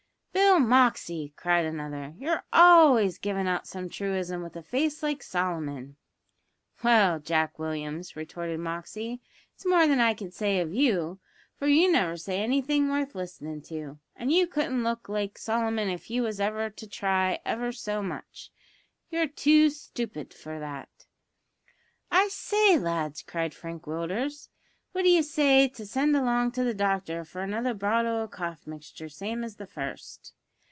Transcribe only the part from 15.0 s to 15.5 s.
like